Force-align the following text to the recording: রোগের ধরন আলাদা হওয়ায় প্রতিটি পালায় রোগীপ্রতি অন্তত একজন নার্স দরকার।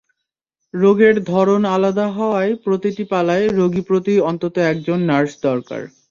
রোগের 0.73 1.15
ধরন 1.23 1.61
আলাদা 1.75 2.07
হওয়ায় 2.09 2.53
প্রতিটি 2.63 3.03
পালায় 3.11 3.45
রোগীপ্রতি 3.59 4.13
অন্তত 4.29 4.55
একজন 4.71 4.99
নার্স 5.09 5.33
দরকার। 5.43 5.81